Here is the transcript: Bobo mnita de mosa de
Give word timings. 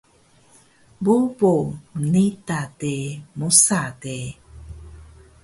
Bobo 1.03 1.51
mnita 1.99 2.59
de 2.79 2.95
mosa 3.39 3.83
de 4.03 4.17